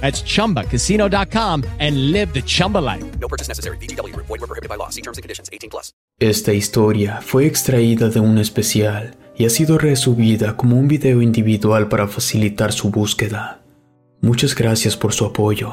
[0.00, 3.04] That's ChumbaCasino.com and live the Chumba life.
[3.18, 3.78] No purchase necessary.
[3.78, 4.14] BGW.
[4.16, 4.90] Void were prohibited by law.
[4.90, 5.48] See terms and conditions.
[5.50, 5.92] 18 plus.
[6.20, 11.88] Esta historia fue extraída de un especial y ha sido resubida como un video individual
[11.88, 13.62] para facilitar su búsqueda.
[14.20, 15.72] Muchas gracias por su apoyo.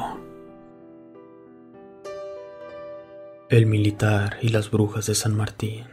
[3.48, 5.84] El militar y las brujas de San Martín.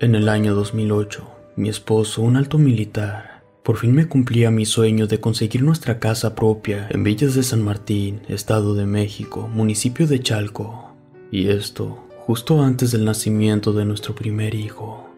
[0.00, 3.33] En el año 2008, mi esposo, un alto militar,
[3.64, 7.62] por fin me cumplía mi sueño de conseguir nuestra casa propia en Villas de San
[7.62, 10.92] Martín, Estado de México, municipio de Chalco.
[11.30, 15.08] Y esto justo antes del nacimiento de nuestro primer hijo.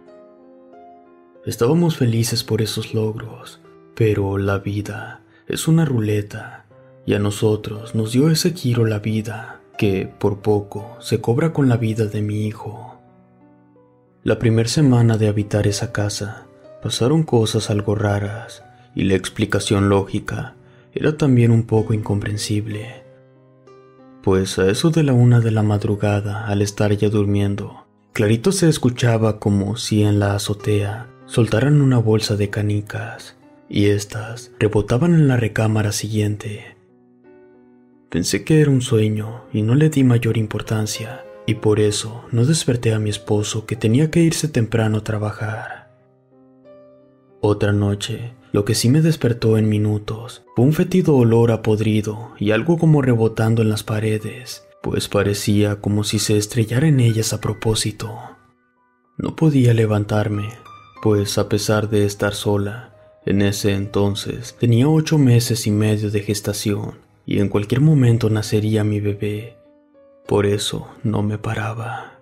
[1.44, 3.60] Estábamos felices por esos logros,
[3.96, 6.66] pero la vida es una ruleta
[7.04, 11.68] y a nosotros nos dio ese giro la vida que, por poco, se cobra con
[11.68, 13.00] la vida de mi hijo.
[14.22, 16.45] La primera semana de habitar esa casa
[16.86, 18.62] pasaron cosas algo raras
[18.94, 20.54] y la explicación lógica
[20.94, 23.02] era también un poco incomprensible.
[24.22, 28.68] Pues a eso de la una de la madrugada, al estar ya durmiendo, clarito se
[28.68, 33.36] escuchaba como si en la azotea soltaran una bolsa de canicas
[33.68, 36.76] y éstas rebotaban en la recámara siguiente.
[38.10, 42.44] Pensé que era un sueño y no le di mayor importancia y por eso no
[42.44, 45.85] desperté a mi esposo que tenía que irse temprano a trabajar.
[47.48, 52.32] Otra noche, lo que sí me despertó en minutos fue un fetido olor a podrido
[52.40, 57.32] y algo como rebotando en las paredes, pues parecía como si se estrellara en ellas
[57.32, 58.18] a propósito.
[59.16, 60.48] No podía levantarme,
[61.02, 66.22] pues a pesar de estar sola, en ese entonces tenía ocho meses y medio de
[66.22, 69.56] gestación y en cualquier momento nacería mi bebé
[70.26, 72.18] por eso no me paraba.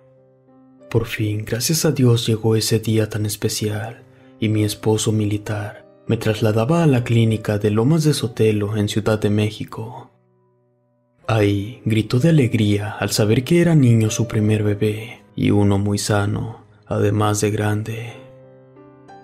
[0.91, 4.04] Por fin, gracias a Dios, llegó ese día tan especial
[4.39, 9.19] y mi esposo militar me trasladaba a la clínica de Lomas de Sotelo en Ciudad
[9.19, 10.11] de México.
[11.27, 15.97] Ahí gritó de alegría al saber que era niño su primer bebé y uno muy
[15.97, 18.13] sano, además de grande.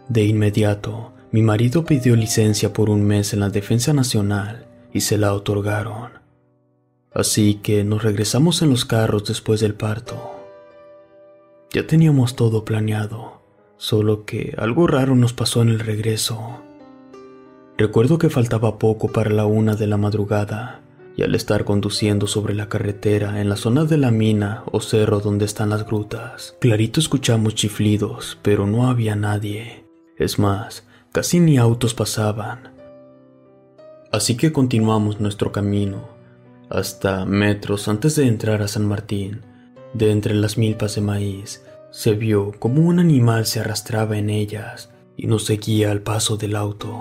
[0.09, 5.17] De inmediato, mi marido pidió licencia por un mes en la Defensa Nacional y se
[5.17, 6.11] la otorgaron.
[7.13, 10.31] Así que nos regresamos en los carros después del parto.
[11.72, 13.41] Ya teníamos todo planeado,
[13.81, 16.61] solo que algo raro nos pasó en el regreso.
[17.79, 20.81] Recuerdo que faltaba poco para la una de la madrugada,
[21.17, 25.19] y al estar conduciendo sobre la carretera en la zona de la mina o cerro
[25.19, 29.83] donde están las grutas, clarito escuchamos chiflidos, pero no había nadie.
[30.15, 32.75] Es más, casi ni autos pasaban.
[34.11, 36.07] Así que continuamos nuestro camino
[36.69, 39.41] hasta metros antes de entrar a San Martín,
[39.95, 44.90] de entre las milpas de maíz, se vio como un animal se arrastraba en ellas
[45.18, 46.97] y nos seguía al paso del auto.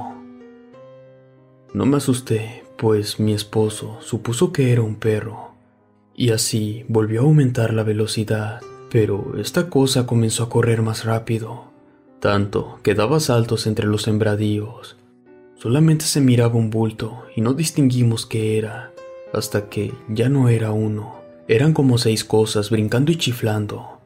[1.73, 5.55] No me asusté, pues mi esposo supuso que era un perro,
[6.17, 11.67] y así volvió a aumentar la velocidad, pero esta cosa comenzó a correr más rápido,
[12.19, 14.97] tanto que daba saltos entre los sembradíos.
[15.55, 18.93] Solamente se miraba un bulto y no distinguimos qué era,
[19.33, 24.00] hasta que ya no era uno, eran como seis cosas brincando y chiflando.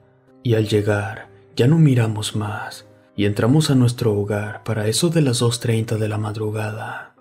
[0.45, 2.87] Y al llegar, ya no miramos más,
[3.17, 7.17] y entramos a nuestro hogar para eso de las 2.30 de la madrugada.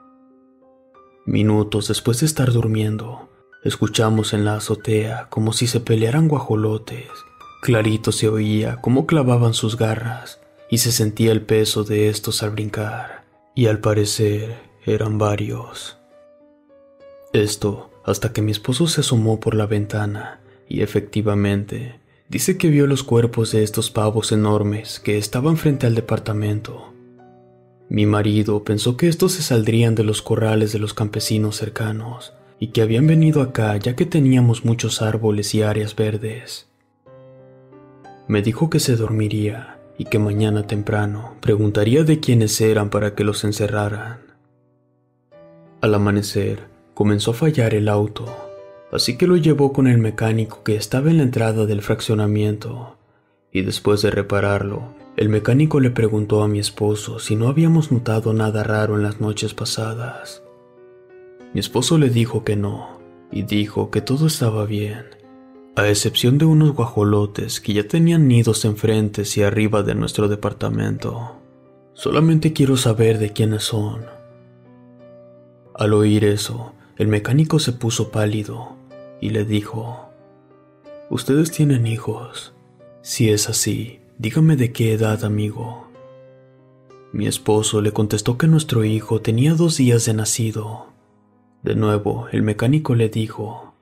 [1.25, 3.29] Minutos después de estar durmiendo,
[3.63, 7.07] escuchamos en la azotea como si se pelearan guajolotes.
[7.61, 12.49] Clarito se oía cómo clavaban sus garras, y se sentía el peso de estos al
[12.49, 13.23] brincar,
[13.55, 15.97] y al parecer eran varios.
[17.31, 22.02] Esto hasta que mi esposo se asomó por la ventana y efectivamente
[22.33, 26.91] dice que vio los cuerpos de estos pavos enormes que estaban frente al departamento.
[27.89, 32.69] Mi marido pensó que estos se saldrían de los corrales de los campesinos cercanos y
[32.69, 36.65] que habían venido acá ya que teníamos muchos árboles y áreas verdes.
[38.27, 43.23] Me dijo que se dormiría y que mañana temprano preguntaría de quiénes eran para que
[43.23, 44.21] los encerraran.
[45.81, 46.63] Al amanecer
[46.95, 48.42] comenzó a fallar el auto,
[48.93, 52.95] así que lo llevó con el mecánico que estaba en la entrada del fraccionamiento,
[53.51, 58.33] y después de repararlo, el mecánico le preguntó a mi esposo si no habíamos notado
[58.33, 60.43] nada raro en las noches pasadas.
[61.53, 62.99] Mi esposo le dijo que no,
[63.31, 65.05] y dijo que todo estaba bien,
[65.75, 71.37] a excepción de unos guajolotes que ya tenían nidos enfrente y arriba de nuestro departamento.
[71.93, 74.05] Solamente quiero saber de quiénes son.
[75.73, 78.75] Al oír eso, el mecánico se puso pálido
[79.23, 80.09] y le dijo,
[81.09, 82.53] Ustedes tienen hijos.
[83.01, 85.87] Si es así, dígame de qué edad, amigo.
[87.13, 90.87] Mi esposo le contestó que nuestro hijo tenía dos días de nacido.
[91.61, 93.73] De nuevo, el mecánico le dijo,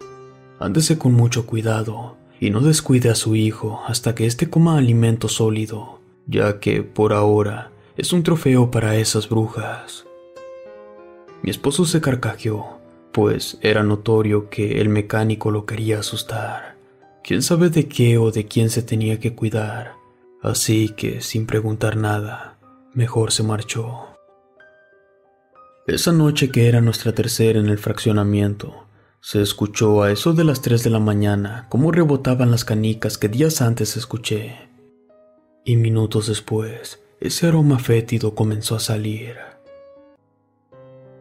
[0.59, 5.27] Ándese con mucho cuidado y no descuide a su hijo hasta que éste coma alimento
[5.27, 10.05] sólido, ya que, por ahora, es un trofeo para esas brujas.
[11.41, 12.80] Mi esposo se carcajeó,
[13.11, 16.75] pues era notorio que el mecánico lo quería asustar.
[17.23, 19.93] Quién sabe de qué o de quién se tenía que cuidar,
[20.41, 22.57] así que, sin preguntar nada,
[22.93, 24.07] mejor se marchó.
[25.87, 28.85] Esa noche que era nuestra tercera en el fraccionamiento,
[29.19, 33.29] se escuchó a eso de las 3 de la mañana cómo rebotaban las canicas que
[33.29, 34.55] días antes escuché.
[35.63, 39.35] Y minutos después, ese aroma fétido comenzó a salir.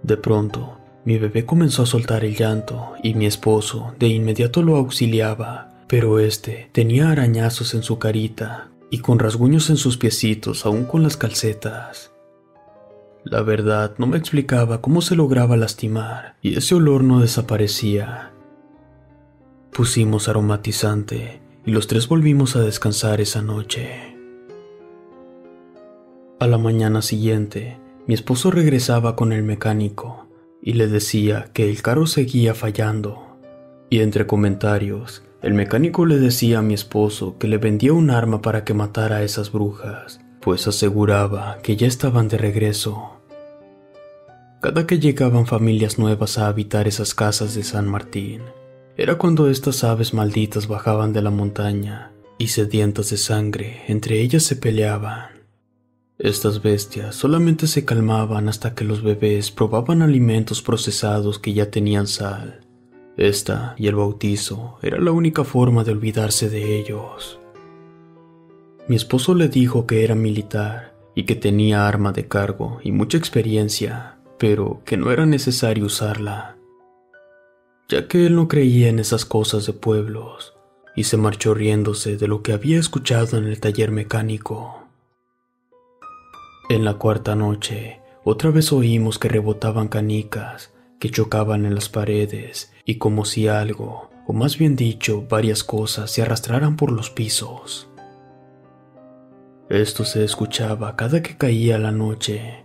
[0.02, 4.76] De pronto, mi bebé comenzó a soltar el llanto y mi esposo de inmediato lo
[4.76, 10.84] auxiliaba, pero este tenía arañazos en su carita y con rasguños en sus piecitos, aún
[10.84, 12.12] con las calcetas.
[13.24, 18.32] La verdad, no me explicaba cómo se lograba lastimar y ese olor no desaparecía.
[19.72, 24.16] Pusimos aromatizante y los tres volvimos a descansar esa noche.
[26.40, 30.29] A la mañana siguiente, mi esposo regresaba con el mecánico
[30.62, 33.38] y le decía que el carro seguía fallando.
[33.88, 38.42] Y entre comentarios, el mecánico le decía a mi esposo que le vendía un arma
[38.42, 43.16] para que matara a esas brujas, pues aseguraba que ya estaban de regreso.
[44.60, 48.42] Cada que llegaban familias nuevas a habitar esas casas de San Martín,
[48.96, 54.42] era cuando estas aves malditas bajaban de la montaña y sedientas de sangre, entre ellas
[54.42, 55.39] se peleaban.
[56.22, 62.06] Estas bestias solamente se calmaban hasta que los bebés probaban alimentos procesados que ya tenían
[62.06, 62.60] sal.
[63.16, 67.40] Esta y el bautizo era la única forma de olvidarse de ellos.
[68.86, 73.16] Mi esposo le dijo que era militar y que tenía arma de cargo y mucha
[73.16, 76.58] experiencia, pero que no era necesario usarla,
[77.88, 80.52] ya que él no creía en esas cosas de pueblos,
[80.94, 84.79] y se marchó riéndose de lo que había escuchado en el taller mecánico.
[86.70, 92.72] En la cuarta noche, otra vez oímos que rebotaban canicas, que chocaban en las paredes,
[92.84, 97.88] y como si algo, o más bien dicho, varias cosas se arrastraran por los pisos.
[99.68, 102.64] Esto se escuchaba cada que caía la noche,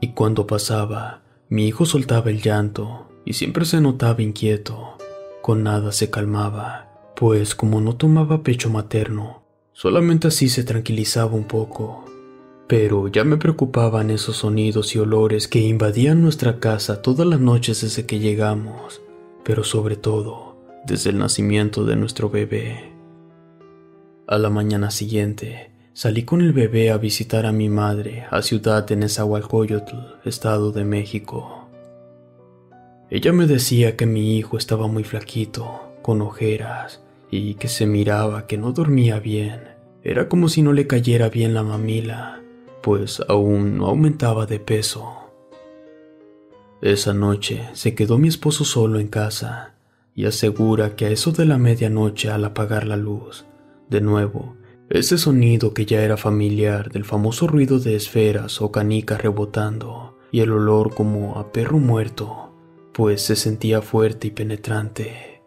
[0.00, 4.96] y cuando pasaba, mi hijo soltaba el llanto, y siempre se notaba inquieto.
[5.42, 9.42] Con nada se calmaba, pues como no tomaba pecho materno,
[9.72, 12.04] solamente así se tranquilizaba un poco
[12.70, 17.80] pero ya me preocupaban esos sonidos y olores que invadían nuestra casa todas las noches
[17.80, 19.02] desde que llegamos,
[19.42, 22.92] pero sobre todo desde el nacimiento de nuestro bebé.
[24.28, 28.86] A la mañana siguiente, salí con el bebé a visitar a mi madre a Ciudad
[28.86, 31.68] de Nezahualcóyotl, Estado de México.
[33.10, 38.46] Ella me decía que mi hijo estaba muy flaquito, con ojeras, y que se miraba
[38.46, 39.60] que no dormía bien.
[40.04, 42.40] Era como si no le cayera bien la mamila
[42.82, 45.06] pues aún no aumentaba de peso.
[46.80, 49.74] Esa noche se quedó mi esposo solo en casa
[50.14, 53.44] y asegura que a eso de la medianoche al apagar la luz,
[53.90, 54.56] de nuevo,
[54.88, 60.40] ese sonido que ya era familiar del famoso ruido de esferas o canicas rebotando y
[60.40, 62.52] el olor como a perro muerto,
[62.92, 65.42] pues se sentía fuerte y penetrante.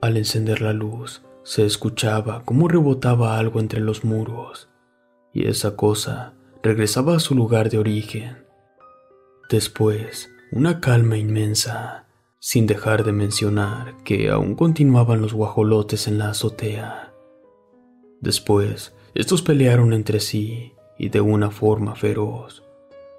[0.00, 4.69] Al encender la luz, se escuchaba cómo rebotaba algo entre los muros
[5.32, 8.44] y esa cosa regresaba a su lugar de origen.
[9.48, 12.06] Después, una calma inmensa,
[12.38, 17.12] sin dejar de mencionar que aún continuaban los guajolotes en la azotea.
[18.20, 22.62] Después, estos pelearon entre sí y de una forma feroz.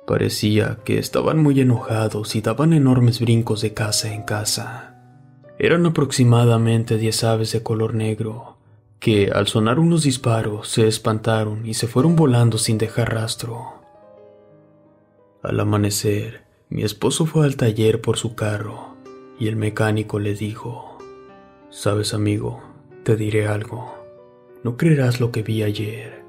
[0.07, 4.95] Parecía que estaban muy enojados y daban enormes brincos de casa en casa.
[5.59, 8.57] Eran aproximadamente diez aves de color negro,
[9.01, 13.81] que al sonar unos disparos se espantaron y se fueron volando sin dejar rastro.
[15.41, 18.95] Al amanecer, mi esposo fue al taller por su carro
[19.39, 20.99] y el mecánico le dijo,
[21.71, 22.61] Sabes amigo,
[23.03, 23.91] te diré algo,
[24.63, 26.23] no creerás lo que vi ayer.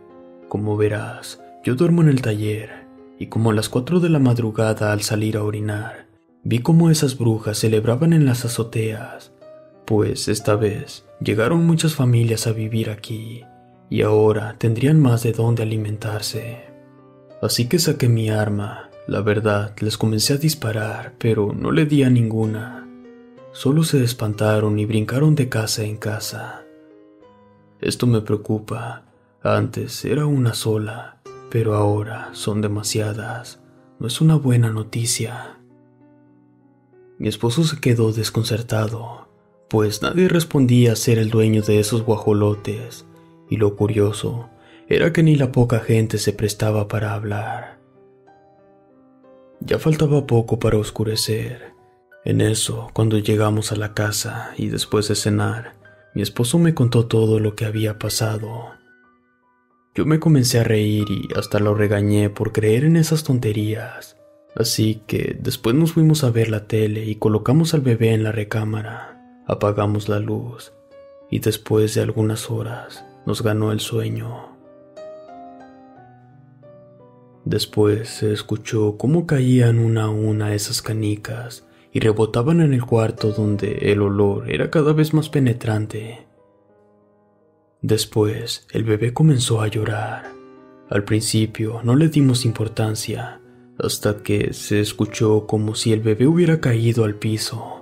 [0.48, 2.86] Como verás, yo duermo en el taller
[3.18, 6.06] y como a las cuatro de la madrugada al salir a orinar,
[6.42, 9.30] vi como esas brujas celebraban en las azoteas,
[9.84, 13.44] pues esta vez llegaron muchas familias a vivir aquí
[13.90, 16.64] y ahora tendrían más de dónde alimentarse.
[17.40, 22.04] Así que saqué mi arma la verdad, les comencé a disparar, pero no le di
[22.04, 22.86] a ninguna.
[23.50, 26.62] Solo se espantaron y brincaron de casa en casa.
[27.80, 29.02] Esto me preocupa.
[29.42, 33.60] Antes era una sola, pero ahora son demasiadas.
[33.98, 35.58] No es una buena noticia.
[37.18, 39.26] Mi esposo se quedó desconcertado,
[39.72, 43.06] pues nadie respondía ser el dueño de esos guajolotes,
[43.48, 44.50] y lo curioso
[44.86, 47.78] era que ni la poca gente se prestaba para hablar.
[49.60, 51.72] Ya faltaba poco para oscurecer.
[52.22, 55.72] En eso, cuando llegamos a la casa y después de cenar,
[56.14, 58.72] mi esposo me contó todo lo que había pasado.
[59.94, 64.18] Yo me comencé a reír y hasta lo regañé por creer en esas tonterías.
[64.54, 68.32] Así que después nos fuimos a ver la tele y colocamos al bebé en la
[68.32, 69.12] recámara.
[69.46, 70.72] Apagamos la luz
[71.30, 74.52] y después de algunas horas nos ganó el sueño.
[77.44, 83.32] Después se escuchó cómo caían una a una esas canicas y rebotaban en el cuarto
[83.32, 86.26] donde el olor era cada vez más penetrante.
[87.80, 90.32] Después el bebé comenzó a llorar.
[90.88, 93.40] Al principio no le dimos importancia
[93.78, 97.81] hasta que se escuchó como si el bebé hubiera caído al piso.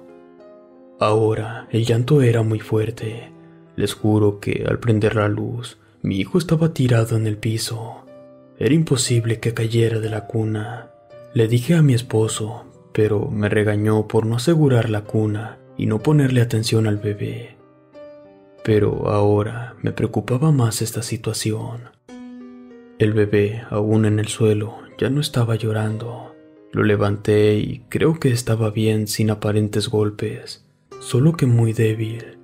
[1.01, 3.33] Ahora el llanto era muy fuerte.
[3.75, 8.05] Les juro que al prender la luz, mi hijo estaba tirado en el piso.
[8.59, 10.91] Era imposible que cayera de la cuna.
[11.33, 16.01] Le dije a mi esposo, pero me regañó por no asegurar la cuna y no
[16.01, 17.57] ponerle atención al bebé.
[18.63, 21.89] Pero ahora me preocupaba más esta situación.
[22.99, 26.35] El bebé, aún en el suelo, ya no estaba llorando.
[26.73, 30.67] Lo levanté y creo que estaba bien sin aparentes golpes,
[31.01, 32.39] solo que muy débil.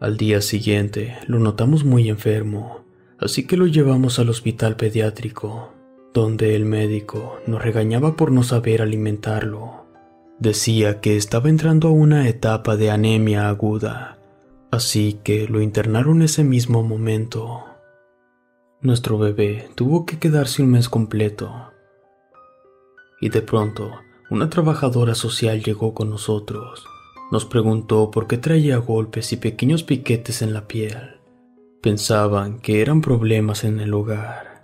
[0.00, 2.78] Al día siguiente lo notamos muy enfermo
[3.18, 5.72] así que lo llevamos al hospital pediátrico,
[6.14, 9.86] donde el médico nos regañaba por no saber alimentarlo.
[10.38, 14.18] Decía que estaba entrando a una etapa de anemia aguda,
[14.70, 17.64] así que lo internaron ese mismo momento.
[18.80, 21.72] Nuestro bebé tuvo que quedarse un mes completo.
[23.20, 23.90] Y de pronto,
[24.30, 26.84] una trabajadora social llegó con nosotros.
[27.30, 31.16] Nos preguntó por qué traía golpes y pequeños piquetes en la piel.
[31.82, 34.62] Pensaban que eran problemas en el hogar.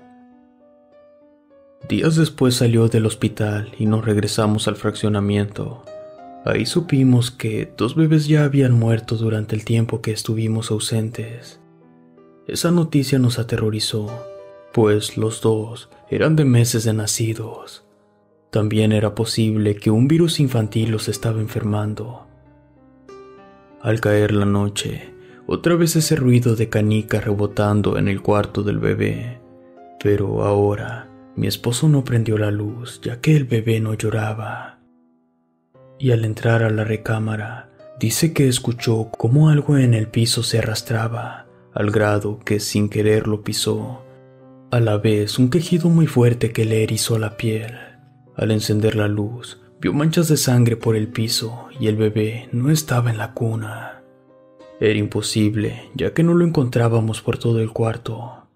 [1.88, 5.82] Días después salió del hospital y nos regresamos al fraccionamiento.
[6.44, 11.60] Ahí supimos que dos bebés ya habían muerto durante el tiempo que estuvimos ausentes.
[12.46, 14.10] Esa noticia nos aterrorizó,
[14.74, 17.83] pues los dos eran de meses de nacidos.
[18.54, 22.28] También era posible que un virus infantil los estaba enfermando.
[23.82, 25.12] Al caer la noche,
[25.48, 29.40] otra vez ese ruido de canica rebotando en el cuarto del bebé.
[30.00, 34.78] Pero ahora mi esposo no prendió la luz ya que el bebé no lloraba.
[35.98, 40.60] Y al entrar a la recámara, dice que escuchó como algo en el piso se
[40.60, 44.04] arrastraba, al grado que sin querer lo pisó.
[44.70, 47.93] A la vez un quejido muy fuerte que le erizó la piel.
[48.36, 52.70] Al encender la luz, vio manchas de sangre por el piso y el bebé no
[52.70, 54.02] estaba en la cuna.
[54.80, 58.48] Era imposible, ya que no lo encontrábamos por todo el cuarto.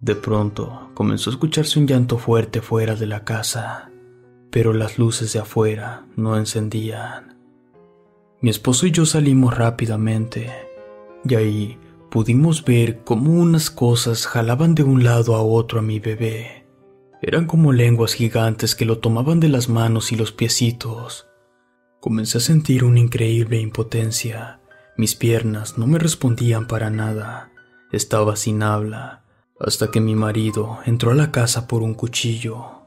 [0.00, 3.92] De pronto comenzó a escucharse un llanto fuerte fuera de la casa,
[4.50, 7.38] pero las luces de afuera no encendían.
[8.40, 10.50] Mi esposo y yo salimos rápidamente,
[11.24, 11.78] y ahí
[12.10, 16.61] pudimos ver cómo unas cosas jalaban de un lado a otro a mi bebé.
[17.22, 21.26] Eran como lenguas gigantes que lo tomaban de las manos y los piecitos.
[22.00, 24.58] Comencé a sentir una increíble impotencia
[24.96, 27.50] mis piernas no me respondían para nada.
[27.92, 29.24] Estaba sin habla,
[29.58, 32.82] hasta que mi marido entró a la casa por un cuchillo.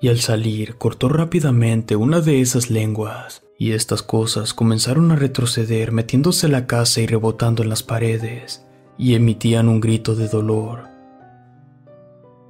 [0.00, 5.92] Y al salir cortó rápidamente una de esas lenguas, y estas cosas comenzaron a retroceder
[5.92, 8.66] metiéndose en la casa y rebotando en las paredes,
[8.98, 10.88] y emitían un grito de dolor.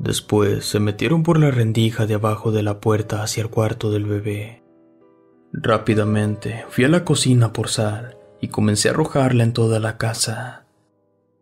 [0.00, 4.06] Después se metieron por la rendija de abajo de la puerta hacia el cuarto del
[4.06, 4.62] bebé.
[5.52, 10.64] Rápidamente fui a la cocina por sal y comencé a arrojarla en toda la casa.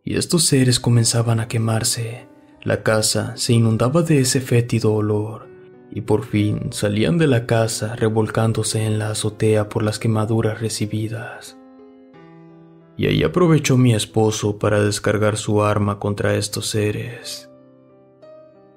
[0.03, 2.27] Y estos seres comenzaban a quemarse.
[2.61, 5.47] La casa se inundaba de ese fétido olor
[5.89, 11.57] y por fin salían de la casa revolcándose en la azotea por las quemaduras recibidas.
[12.97, 17.48] Y ahí aprovechó mi esposo para descargar su arma contra estos seres.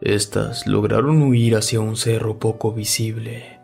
[0.02, 3.58] Estas lograron huir hacia un cerro poco visible.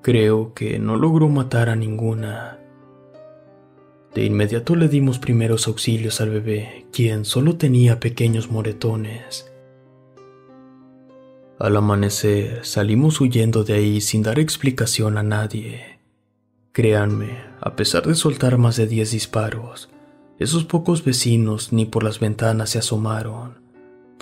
[0.00, 2.58] Creo que no logró matar a ninguna.
[4.14, 9.52] De inmediato le dimos primeros auxilios al bebé, quien solo tenía pequeños moretones
[11.62, 16.00] al amanecer salimos huyendo de ahí sin dar explicación a nadie.
[16.72, 19.88] Créanme, a pesar de soltar más de diez disparos,
[20.40, 23.61] esos pocos vecinos ni por las ventanas se asomaron.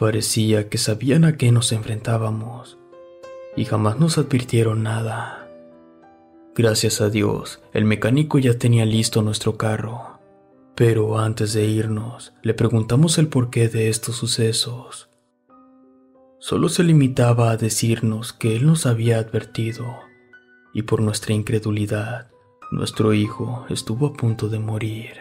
[0.01, 2.79] Parecía que sabían a qué nos enfrentábamos
[3.55, 5.51] y jamás nos advirtieron nada.
[6.57, 10.19] Gracias a Dios, el mecánico ya tenía listo nuestro carro,
[10.75, 15.11] pero antes de irnos le preguntamos el porqué de estos sucesos
[16.41, 19.85] solo se limitaba a decirnos que él nos había advertido,
[20.73, 22.31] y por nuestra incredulidad,
[22.71, 25.13] nuestro hijo estuvo a punto de morir.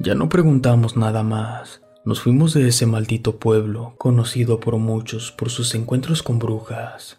[0.00, 5.50] Ya no preguntamos nada más, nos fuimos de ese maldito pueblo, conocido por muchos por
[5.50, 7.18] sus encuentros con brujas.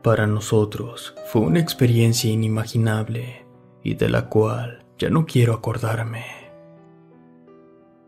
[0.00, 3.44] Para nosotros fue una experiencia inimaginable
[3.82, 6.24] y de la cual ya no quiero acordarme.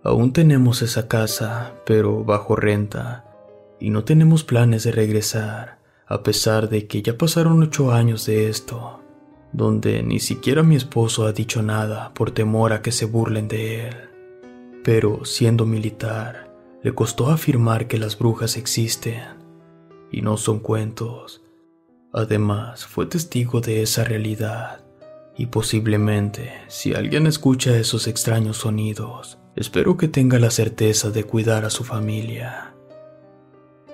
[0.05, 3.25] Aún tenemos esa casa, pero bajo renta,
[3.81, 8.49] y no tenemos planes de regresar, a pesar de que ya pasaron ocho años de
[8.49, 9.01] esto,
[9.53, 13.89] donde ni siquiera mi esposo ha dicho nada por temor a que se burlen de
[13.89, 14.10] él.
[14.83, 19.23] Pero siendo militar, le costó afirmar que las brujas existen,
[20.11, 21.43] y no son cuentos.
[22.13, 24.85] Además, fue testigo de esa realidad,
[25.37, 31.65] y posiblemente, si alguien escucha esos extraños sonidos, Espero que tenga la certeza de cuidar
[31.65, 32.73] a su familia.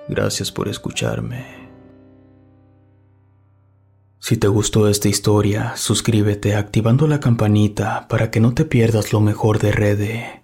[0.07, 1.45] Gracias por escucharme.
[4.19, 9.19] Si te gustó esta historia, suscríbete activando la campanita para que no te pierdas lo
[9.19, 10.43] mejor de Rede.